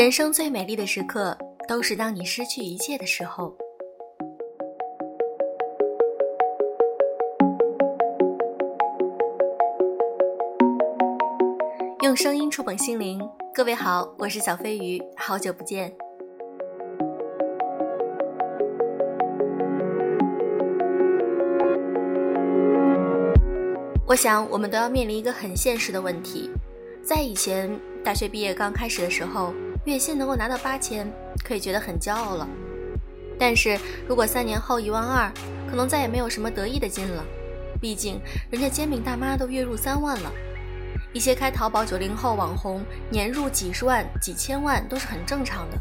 [0.00, 1.36] 人生最美丽的时刻，
[1.68, 3.54] 都是当你失去一切的时候。
[12.02, 13.20] 用声音触碰心灵，
[13.52, 15.92] 各位好，我是小飞鱼，好久不见。
[24.06, 26.50] 我想，我们都要面临一个很现实的问题，
[27.02, 27.70] 在以前
[28.02, 29.52] 大学毕业刚开始的时候。
[29.84, 31.10] 月薪能够拿到八千，
[31.42, 32.46] 可以觉得很骄傲了。
[33.38, 35.32] 但是如果三年后一万二，
[35.70, 37.24] 可能再也没有什么得意的劲了。
[37.80, 40.30] 毕竟人家煎饼大妈都月入三万了，
[41.14, 45.78] 一些开淘宝九零后网红年入几十万、几千万都是很正常的。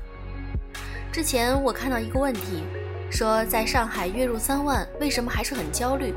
[1.12, 2.64] 之前我看到一个问题，
[3.12, 6.14] 说在上海月入三万，为什么还是很焦虑？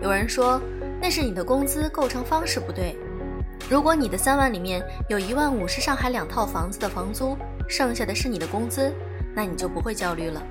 [0.00, 0.60] 有人说
[1.02, 2.96] 那是你的工资构成方式不对。
[3.68, 7.36] 如果你的三万里面有一万五是上海两套房子的房租，
[7.68, 8.92] 剩下的是你的工资，
[9.34, 10.42] 那你就不会焦虑了。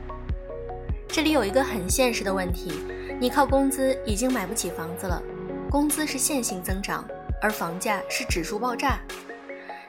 [1.08, 2.82] 这里有一个很现实的问题，
[3.20, 5.22] 你靠工资已经买不起房子了，
[5.70, 7.08] 工资是线性增长，
[7.42, 9.00] 而房价是指数爆炸。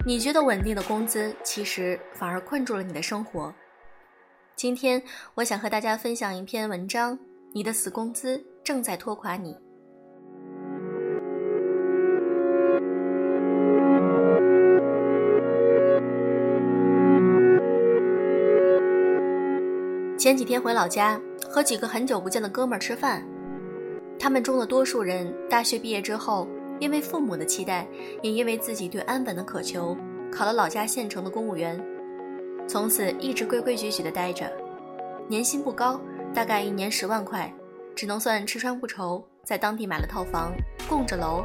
[0.05, 3.53] 你觉得稳定的工资，其实反而困住了你的生活。
[4.55, 5.03] 今天
[5.35, 7.19] 我想和大家分享一篇文章，
[7.53, 9.59] 你的死工资正在拖垮你。
[20.27, 23.25] 前几天回老家，和几个很久不见的哥们儿吃饭。
[24.19, 26.49] 他们中的多数人，大学毕业之后，
[26.81, 27.87] 因为父母的期待，
[28.23, 29.97] 也因为自己对安稳的渴求，
[30.33, 31.81] 考了老家县城的公务员，
[32.67, 34.51] 从此一直规规矩矩的待着。
[35.29, 36.01] 年薪不高，
[36.35, 37.55] 大概一年十万块，
[37.95, 40.53] 只能算吃穿不愁，在当地买了套房，
[40.89, 41.45] 供着楼，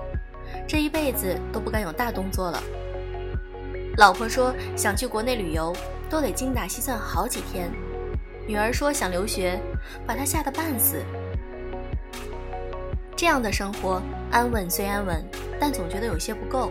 [0.68, 2.60] 这一辈子都不敢有大动作了。
[3.98, 5.72] 老婆说想去国内旅游，
[6.10, 7.72] 都得精打细算好几天。
[8.52, 9.58] 女儿说想留学，
[10.06, 11.02] 把她吓得半死。
[13.16, 15.26] 这样的生活安稳虽安稳，
[15.58, 16.70] 但总觉得有些不够。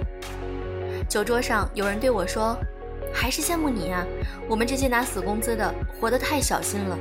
[1.08, 2.54] 酒桌上有人对我说
[3.14, 4.04] ：“还是羡慕你呀，
[4.46, 6.98] 我们这些拿死工资的活得太小心了。”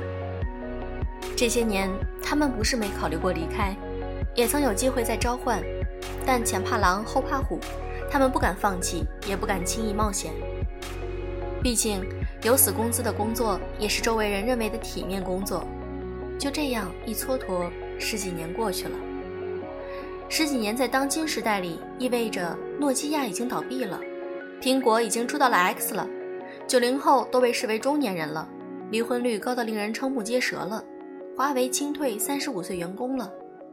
[1.36, 1.90] 这些年，
[2.24, 3.76] 他们不是没考虑过离开，
[4.34, 5.62] 也曾有机会再召唤，
[6.24, 7.60] 但前怕狼后怕虎，
[8.10, 10.32] 他们不敢放弃，也不敢轻易冒险。
[11.62, 12.02] 毕竟。
[12.42, 15.66] 有死工资的工作，也是周围人认为的体面工作。
[16.38, 18.96] 就这样一蹉跎，十几年过去了。
[20.28, 24.00] 十几年在当今时代里，意味着诺基亚已经倒闭了，
[24.58, 26.08] 苹果已经出到了 X 了，
[26.66, 28.48] 九零后都被视为中年人了，
[28.90, 30.82] 离婚率高到令人瞠目结舌了，
[31.36, 33.30] 华为清退三十五岁员工了，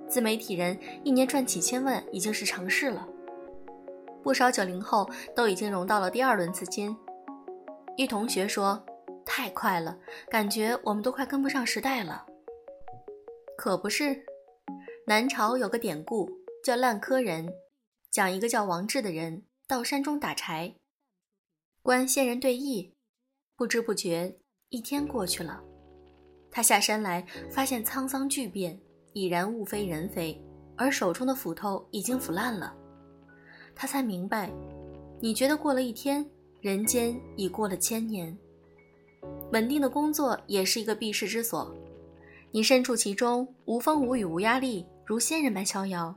[0.09, 3.07] 自媒体人一年赚几千万已经是常事了。
[4.23, 6.93] 不少九零后都已经融到了第二轮资金。
[7.97, 8.85] 一同学说
[9.25, 9.97] ：“太快了，
[10.29, 12.25] 感觉我们都快跟不上时代了。”
[13.57, 14.23] 可不是，
[15.07, 16.29] 南朝有个典故
[16.63, 17.51] 叫“烂柯人”，
[18.11, 20.75] 讲一个叫王志的人到山中打柴，
[21.81, 22.91] 观仙人对弈，
[23.55, 24.37] 不知不觉
[24.69, 25.59] 一天过去了。
[26.51, 28.79] 他下山来，发现沧桑巨变，
[29.13, 30.39] 已然物非人非，
[30.77, 32.75] 而手中的斧头已经腐烂了。
[33.75, 34.51] 他才明白，
[35.19, 36.23] 你觉得过了一天。
[36.67, 38.37] 人间已过了千年，
[39.53, 41.73] 稳定的工作也是一个避世之所。
[42.51, 46.13] 你身处其中，无风无雨无压力，如仙人般逍遥。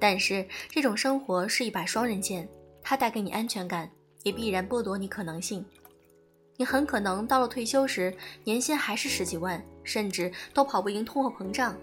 [0.00, 2.48] 但是这种生活是一把双刃剑，
[2.82, 3.86] 它带给你安全感，
[4.22, 5.62] 也必然剥夺你可能性。
[6.56, 11.76] 你很可能到了退休时，年薪还是十几万，甚至都跑不赢通货膨胀。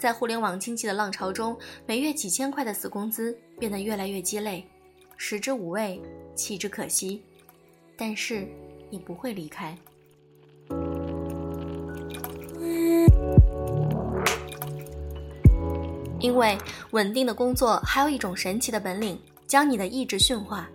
[0.00, 4.66] 在互联网经济的浪潮中，每月几千块的死工资变得越来越鸡肋。
[5.16, 6.00] 食之无味，
[6.34, 7.22] 弃之可惜，
[7.96, 8.46] 但是
[8.90, 9.76] 你不会离开，
[16.18, 16.56] 因为
[16.90, 20.68] 稳定的工作还有一种神奇的本领，将你的意志驯化。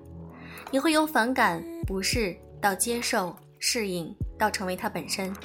[0.71, 5.33] 你会由反感、不适到接受、适应，到成为它本身。《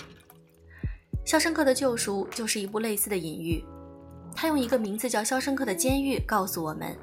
[1.24, 3.62] 肖申克的救赎》就是一部类似的隐喻，
[4.34, 6.96] 他用一个名字叫《肖申克的监狱》告诉我们。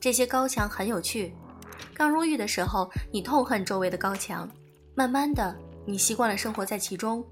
[0.00, 1.32] 这些高墙很有趣。
[1.94, 4.48] 刚入狱的时候，你痛恨周围的高墙，
[4.94, 5.54] 慢慢的，
[5.86, 7.24] 你习惯了生活在其中，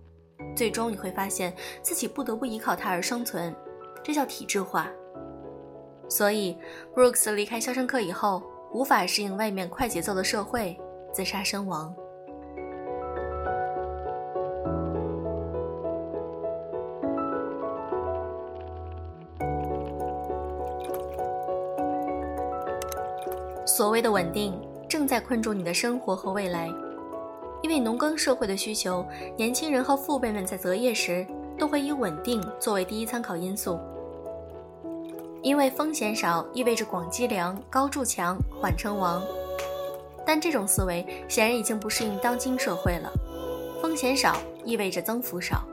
[0.57, 3.55] 最终你会发现自己不得不依靠它而生存，
[4.03, 4.89] 这叫体制化。
[6.09, 6.57] 所以
[6.95, 8.43] ，，Brooks 离开肖申克以后，
[8.73, 10.77] 无法适应外面快节奏的社会，
[11.13, 11.95] 自杀身亡。
[23.81, 24.53] 所谓的稳定
[24.87, 26.71] 正在困住你的生活和未来。
[27.63, 29.03] 因为农耕社会的需求，
[29.39, 31.27] 年轻人和父辈们在择业时
[31.59, 33.81] 都会以稳定作为第一参考因素。
[35.41, 39.23] 因为风险少，意味着广积粮、高筑墙、缓称王。
[40.27, 43.11] 但这种思维显然已经不适应当今社会了。
[43.81, 45.65] 风险少意味着增幅少，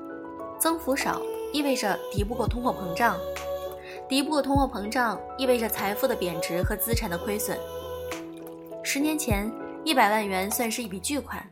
[0.58, 1.22] 增幅少
[1.52, 3.18] 意味着敌不过通货膨胀，
[4.08, 7.60] 敌不过通货膨胀意味着财富的贬值和资产的亏损。
[8.90, 9.52] 十年前，
[9.84, 11.46] 一百万元算是一笔巨款，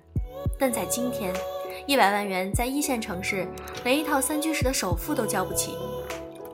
[0.57, 1.33] 但在今天，
[1.85, 3.45] 一百万元在一线城市
[3.83, 5.75] 连一套三居室的首付都交不起。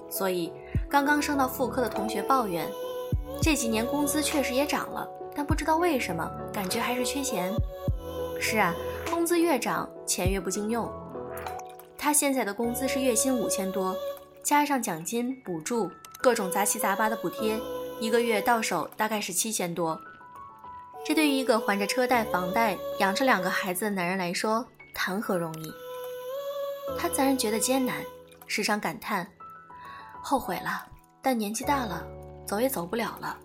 [0.10, 0.52] 所以，
[0.90, 2.68] 刚刚升到副科的同学抱怨，
[3.40, 7.54] 这几年工资确实也涨了，但不知道为什么，感觉还是缺钱。
[8.40, 8.74] 是啊，
[9.12, 10.92] 工资越涨，钱越不经用。
[11.96, 13.96] 他现在的工资是月薪五千多，
[14.42, 15.92] 加上奖金、补助、
[16.24, 17.60] 各种杂七杂八的补贴，
[18.00, 20.02] 一个月到手大概是七千多。
[21.04, 25.74] 这对于一个还着车贷、房贷、养着两个孩子的男人来说，谈何容易？
[26.98, 27.96] 他自然觉得艰难，
[28.48, 29.28] 时常感叹。
[30.22, 30.86] 后悔了，
[31.22, 32.06] 但年纪大了，
[32.46, 33.36] 走也走不了了。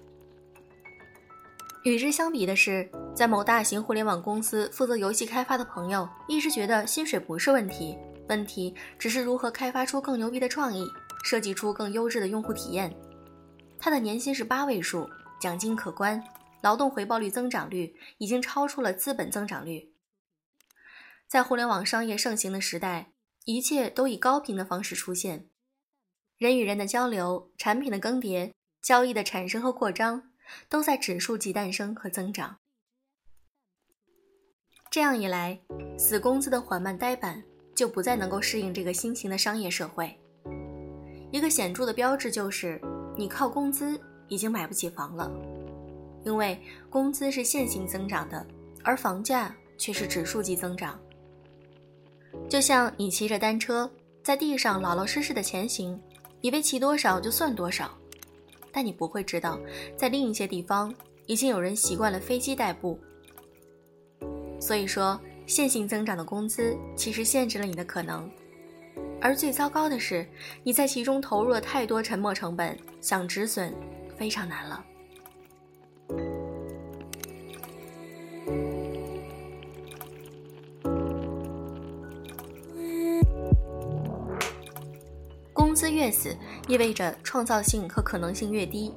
[1.84, 7.96] 与之相比的是，在某大型互联网公司负责游戏开发的朋友，一直觉得薪水不是问题，
[8.28, 10.86] 问题只是如何开发出更牛逼的创意，
[11.24, 12.94] 设计出更优质的用户体验。
[13.78, 15.08] 他的年薪是八位数，
[15.40, 16.22] 奖金可观，
[16.62, 19.92] 劳动回报率增长率已经超出了资本增长率。
[21.28, 23.12] 在互联网商业盛行的时代，
[23.44, 25.48] 一切都以高频的方式出现。
[26.38, 30.30] 人与人的交流、产品的更迭、交易的产生和扩张，
[30.68, 32.58] 都在指数级诞生和增长。
[34.90, 35.60] 这样一来，
[35.98, 37.42] 死工资的缓慢呆板
[37.74, 40.18] 就不再能够适应这个新型的商业社会。
[41.32, 42.80] 一个显著的标志就是，
[43.16, 45.30] 你靠工资已经买不起房了，
[46.26, 48.44] 因为工资是线性增长的，
[48.82, 51.00] 而房价却是指数级增长。
[52.50, 53.90] 就像你骑着单车
[54.22, 55.98] 在地上老老实实的前行。
[56.42, 57.90] 以为骑多少就算多少，
[58.70, 59.58] 但你不会知道，
[59.96, 60.94] 在另一些地方
[61.26, 62.96] 已经有人习惯了飞机代步。
[64.60, 68.30] 所以说，线性增长的工资其实限制了你的可能，
[69.20, 70.24] 而最糟糕的是，
[70.62, 73.74] 你在其中投入了太多沉没成本，想止损
[74.16, 74.84] 非常难了。
[85.76, 86.34] 资越死，
[86.66, 88.92] 意味着创造性和可能性越低。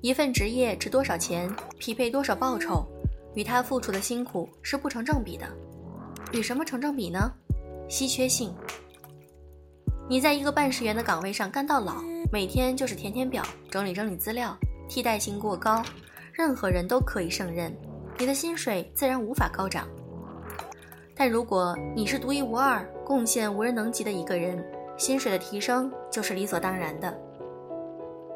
[0.00, 1.48] 一份职业值多少钱，
[1.78, 2.84] 匹配多少报酬，
[3.34, 5.46] 与他付出的辛苦是不成正比的。
[6.32, 7.32] 与什么成正比呢？
[7.88, 8.52] 稀缺性。
[10.08, 12.02] 你在一个办事员的岗位上干到老，
[12.32, 14.56] 每天就是填填表、整理整理资料，
[14.88, 15.82] 替代性过高，
[16.32, 17.74] 任何人都可以胜任，
[18.18, 19.88] 你的薪水自然无法高涨。
[21.14, 24.64] 但如果你是独一无二、贡献无人能及的一个人，
[24.98, 27.16] 薪水的提升就是理所当然的。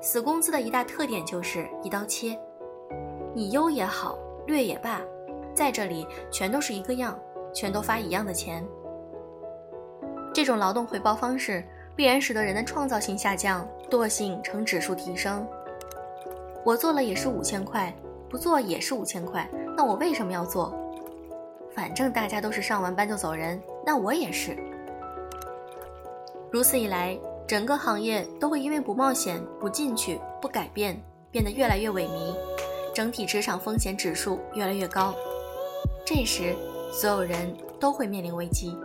[0.00, 2.38] 死工资的一大特点就是一刀切，
[3.34, 4.16] 你优也好，
[4.46, 5.00] 劣也罢，
[5.54, 7.18] 在这里全都是一个样，
[7.52, 8.66] 全都发一样的钱。
[10.32, 11.62] 这种劳动回报方式
[11.94, 15.46] 必然使得人的创造性下降，惰性呈指数提升。
[16.64, 17.92] 我做了也是五千块，
[18.28, 20.72] 不做也是五千块，那我为什么要做？
[21.74, 24.56] 反正大家都是上完班就走人，那我也是。
[26.52, 27.18] 如此一来，
[27.48, 32.36] 整个行业都会因为不冒险、不进取、不改变，变得越来越萎靡，
[32.94, 35.14] 整体职场风险指数越来越高。
[36.04, 36.54] 这时，
[36.92, 38.76] 所有人都会面临危机。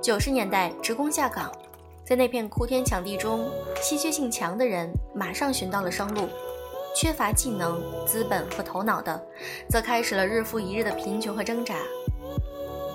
[0.00, 1.50] 九十年代，职工下岗，
[2.04, 3.50] 在那片哭天抢地中，
[3.82, 6.28] 稀缺性强的人马上寻到了生路。
[6.94, 9.20] 缺乏技能、资本和头脑的，
[9.68, 11.76] 则开始了日复一日的贫穷和挣扎。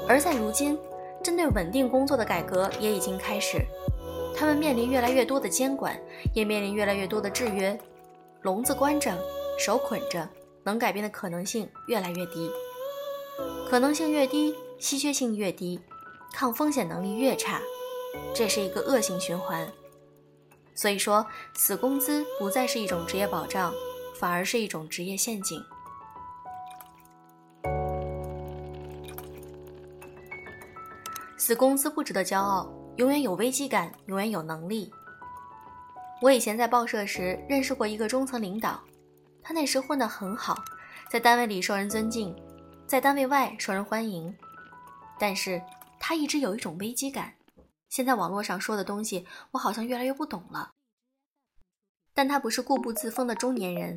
[0.07, 0.77] 而在如今，
[1.23, 3.65] 针对稳定工作的改革也已经开始，
[4.35, 5.99] 他们面临越来越多的监管，
[6.33, 7.77] 也面临越来越多的制约。
[8.41, 9.11] 笼子关着，
[9.57, 10.27] 手捆着，
[10.63, 12.51] 能改变的可能性越来越低。
[13.69, 15.79] 可能性越低，稀缺性越低，
[16.33, 17.59] 抗风险能力越差，
[18.33, 19.67] 这是一个恶性循环。
[20.75, 23.74] 所以说，死工资不再是一种职业保障，
[24.20, 25.63] 反而是一种职业陷阱。
[31.38, 34.91] 死工资不值得骄傲，永远有危机感，永远有能力。
[36.22, 38.82] 我以前在报社时认识过一个中层领导，
[39.41, 40.55] 他那时混得很好，
[41.10, 42.36] 在单位里受人尊敬，
[42.88, 44.36] 在单位外受人欢迎，
[45.20, 45.62] 但是
[46.00, 47.32] 他一直有一种危机感。
[47.89, 50.72] 现在网络上说的东西，我好像越来越不懂了。
[52.13, 53.94] 但他不是固步自封的中年人，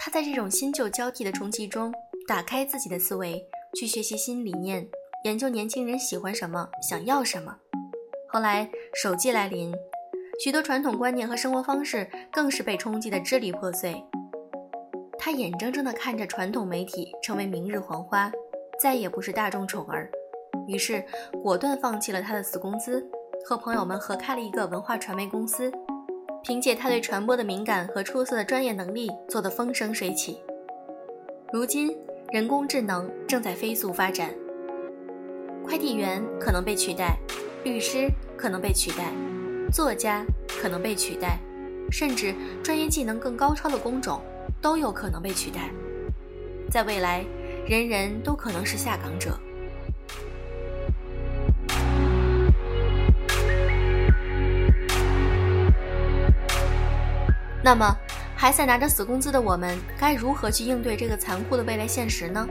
[0.00, 1.92] 他在这种新旧交替的冲击中，
[2.26, 3.42] 打开自己的思维，
[3.78, 4.88] 去学习新理念，
[5.24, 7.56] 研究年轻人喜欢什么，想要什么。
[8.30, 9.72] 后来手机来临，
[10.42, 14.02] 许多传统观念和生活方式更是被冲击得支离破碎。
[15.18, 18.32] 他眼睁睁地看着传统媒体成为明日黄花，
[18.80, 20.10] 再也不是大众宠儿，
[20.66, 21.04] 于是
[21.42, 23.06] 果断放弃了他的死工资，
[23.44, 25.72] 和朋友们合开了一个文化传媒公司。
[26.44, 30.42] 凭借他对传播的敏感和出色的专业能力，做得风生水起。
[31.52, 31.96] 如今，
[32.32, 34.34] 人工智能正在飞速发展，
[35.64, 37.16] 快递员可能被取代，
[37.62, 39.12] 律师可能被取代，
[39.72, 40.24] 作家
[40.60, 41.38] 可能被取代，
[41.92, 44.20] 甚至专业技能更高超的工种
[44.60, 45.70] 都有可能被取代。
[46.68, 47.24] 在未来，
[47.68, 49.38] 人人都可能是下岗者。
[57.64, 57.96] 那么，
[58.34, 62.44] 还在拿着死工资的我们，该如何去应对这个残酷的未来现实呢？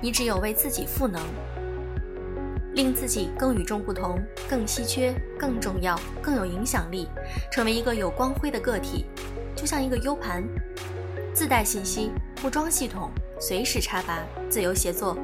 [0.00, 1.20] 你只有为自己赋能，
[2.74, 7.08] 令自己更与众不同、更稀缺、更重要、更有影响力，
[7.50, 9.04] 成为一个有光辉的个体，
[9.56, 10.44] 就像一个 U 盘，
[11.34, 13.10] 自带信息，不装系统，
[13.40, 15.18] 随时插拔，自由协作。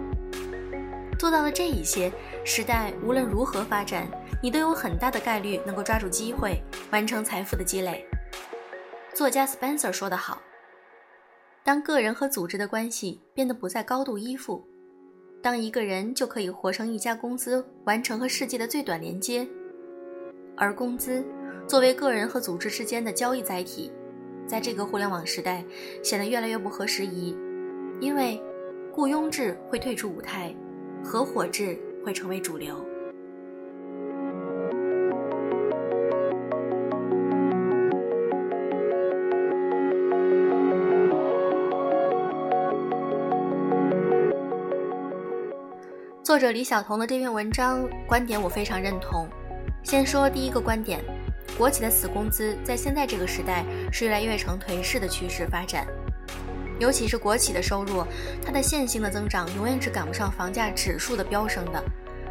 [1.16, 2.12] 做到了这一些，
[2.44, 4.08] 时代无论如何发展，
[4.42, 6.60] 你都有很大的概率能够抓住机会，
[6.90, 8.04] 完成财富的积累。
[9.16, 10.42] 作家 Spencer 说得好
[11.64, 14.62] ：“当个人和组织的关系变得不再高度依附，
[15.42, 19.48] 当一个人就可以活成一家公司，完成和世界的最短连接，
[20.54, 21.24] 而工资
[21.66, 23.90] 作为个人和组织之间的交易载体，
[24.46, 25.64] 在这个互联网时代
[26.02, 27.34] 显得越来越不合时宜，
[28.02, 28.38] 因为
[28.92, 30.54] 雇佣制会退出舞台，
[31.02, 32.86] 合伙制会成为主流。”
[46.36, 49.26] 作者李晓彤的这篇文章观点我非常认同。
[49.82, 51.00] 先说第一个观点，
[51.56, 55.86] 国企的死工资在现在这个时代是越来越呈颓势的趋势发展，
[56.78, 58.04] 尤其是国企的收入，
[58.44, 61.82] 它的线性的增长永远是赶不上房价指数的飙升的，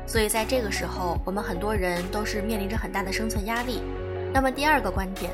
[0.06, 3.82] 所以在这个时候，我们很多人都是面临着很大的生存压力。
[4.32, 5.32] 那么第二个观点，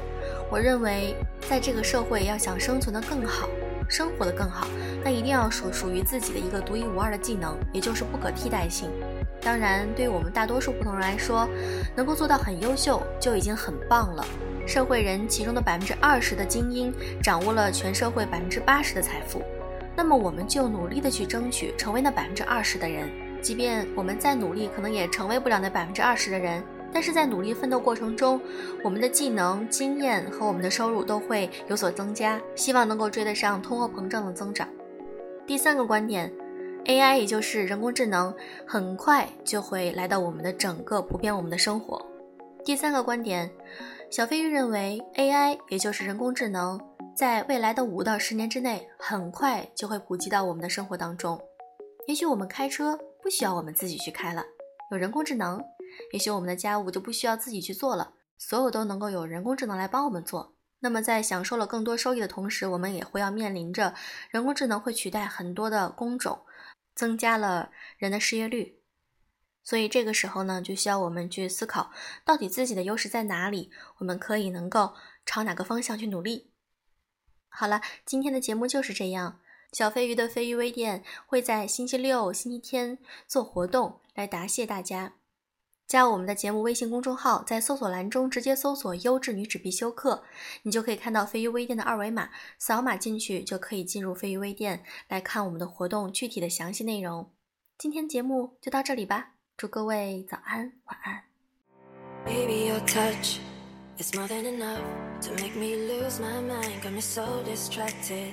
[0.49, 3.49] 我认为在这个社会要想生存的更好。
[3.91, 4.65] 生活的更好，
[5.03, 8.89] 那一定要属属于自己的一个独一无二的技能，也就是不可替代性。
[9.41, 11.45] 当然，对于我们大多数普通人来说，
[11.93, 14.25] 能够做到很优秀就已经很棒了。
[14.65, 19.43] 社会人其中的百分之二十的精英，掌握了全社会百分之八十的财富，
[19.93, 23.09] 那么我们就努力的去争取成为那百分之二十的人。
[23.41, 26.63] 即便我们再努力，可能也成为不了那百分之二十的人。
[26.93, 28.39] 但是在努力奋斗过程中，
[28.83, 34.67] 我们的技能、经验和我们的收入都会有所增加，希望能够追得上通货膨胀的增长。
[35.47, 36.31] 第三个观点
[36.85, 38.33] ，AI 也就是人工智能，
[38.67, 42.05] 很快就会来到我们的整个普遍我们的生活。
[42.63, 43.49] 第三个观点，
[44.09, 46.79] 小飞鱼认为 AI 也就是人工智能，
[47.15, 51.39] 在未来的五到十年之内，很快就会普及到我们的生活当中。
[52.07, 54.43] 也许我们开车不需要我们自己去开了，
[54.91, 55.61] 有人工智能。
[56.11, 60.55] 也许我们的家务就不需要自己去做了，所有都能够有人工智能来帮我们做。
[60.79, 63.93] 那么在享受了更多收益的同时，我们也会要面临着
[64.29, 66.45] 人工智能会取代很多的工种，
[66.95, 68.79] 增加了人的失业率。
[69.63, 71.91] 所以这个时候呢，就需要我们去思考，
[72.25, 73.69] 到底自己的优势在哪里，
[73.99, 76.51] 我们可以能够朝哪个方向去努力。
[77.47, 79.39] 好了，今天的节目就是这样。
[79.71, 85.20] 小飞鱼的飞鱼微店会在星期六、星期天做活动，来答谢大家。
[85.91, 90.23] 加我们的节目微信公众号，在搜索栏中直接搜索“优质女子必修课”，
[90.63, 97.29] 你就可以看到飞鱼微店的二维码，扫码进去就可以进入飞鱼微店来看我们的活动具体的详细内容。
[97.77, 101.23] 今天节目就到这里吧，祝各位早安晚安。
[102.23, 103.39] Baby, your touch
[103.97, 104.79] is more than enough
[105.23, 108.31] to make me lose my mind, got me so distracted,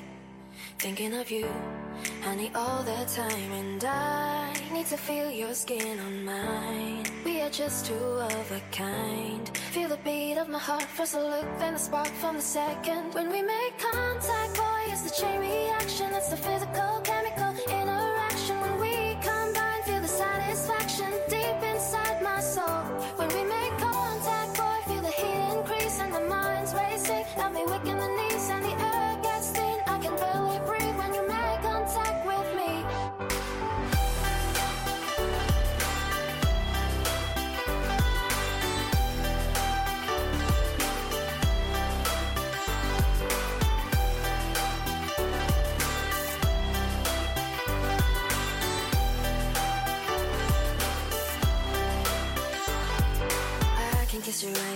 [0.78, 1.46] thinking of you.
[2.36, 7.04] Need all the time and I need to feel your skin on mine.
[7.24, 9.48] We are just two of a kind.
[9.72, 13.12] Feel the beat of my heart, first a look, then the spark from the second.
[13.14, 17.47] When we make contact, boy, it's the chain reaction It's the physical, chemical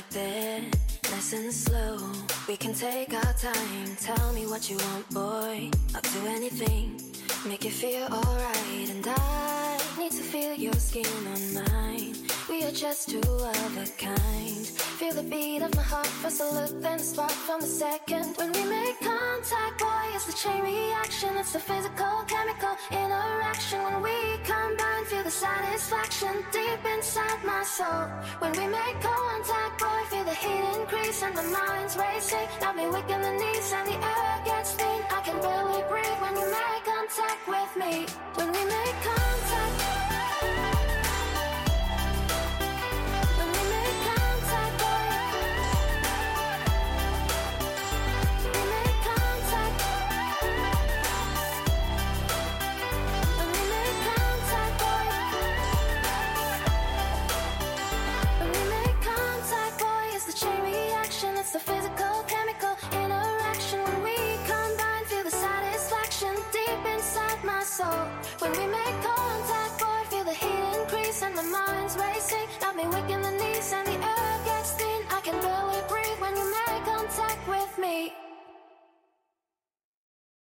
[0.02, 0.61] right there,
[1.11, 1.99] nice and slow.
[2.49, 3.97] We can take our time.
[4.00, 5.71] Tell me what you want, boy.
[5.94, 7.00] I'll do anything,
[7.47, 8.90] make you feel alright.
[8.90, 12.32] And I need to feel your skin on mine.
[12.52, 14.66] We are just two of a kind.
[15.00, 18.37] Feel the beat of my heart, first a look, then a spark from the second.
[18.37, 21.30] When we make contact, boy, it's the chain reaction.
[21.38, 23.82] It's the physical, chemical interaction.
[23.85, 28.04] When we combine, feel the satisfaction deep inside my soul.
[28.44, 32.49] When we make contact, boy, feel the heat increase and the mind's racing.
[32.61, 35.00] Now me weak in the knees and the air gets thin.
[35.09, 38.04] I can barely breathe when you make contact with me.
[38.37, 39.22] When we make contact.